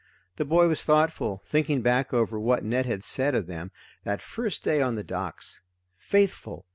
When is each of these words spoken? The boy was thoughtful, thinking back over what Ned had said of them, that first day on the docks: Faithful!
The 0.37 0.45
boy 0.45 0.67
was 0.67 0.83
thoughtful, 0.83 1.43
thinking 1.45 1.83
back 1.83 2.11
over 2.11 2.39
what 2.39 2.63
Ned 2.63 2.87
had 2.87 3.03
said 3.03 3.35
of 3.35 3.45
them, 3.45 3.69
that 4.03 4.19
first 4.19 4.63
day 4.63 4.81
on 4.81 4.95
the 4.95 5.03
docks: 5.03 5.61
Faithful! 5.99 6.65